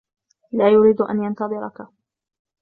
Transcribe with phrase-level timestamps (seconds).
[0.51, 1.87] لا يريد أن ينتظرك.